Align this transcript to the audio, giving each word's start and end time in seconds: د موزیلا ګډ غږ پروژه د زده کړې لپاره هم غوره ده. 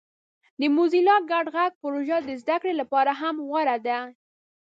د 0.59 0.61
موزیلا 0.75 1.15
ګډ 1.31 1.45
غږ 1.55 1.71
پروژه 1.81 2.17
د 2.23 2.29
زده 2.41 2.55
کړې 2.61 2.73
لپاره 2.81 3.11
هم 3.21 3.35
غوره 3.47 3.77
ده. 3.87 3.99